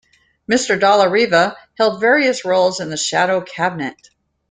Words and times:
Mr 0.51 0.79
Dalla-Riva 0.79 1.55
held 1.77 2.01
various 2.01 2.43
roles 2.43 2.79
in 2.79 2.89
the 2.89 2.97
Shadow 2.97 3.39
Cabinet. 3.39 4.09